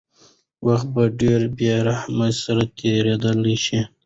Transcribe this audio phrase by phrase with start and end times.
[0.67, 3.79] وخت په ډېرې بېرحمۍ سره تېرېدلی شي.